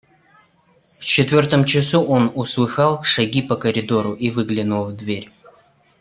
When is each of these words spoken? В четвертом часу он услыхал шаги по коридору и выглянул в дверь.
В 0.99 1.05
четвертом 1.05 1.63
часу 1.63 2.01
он 2.03 2.31
услыхал 2.33 3.03
шаги 3.03 3.43
по 3.43 3.55
коридору 3.55 4.13
и 4.15 4.31
выглянул 4.31 4.85
в 4.85 4.97
дверь. 4.97 5.31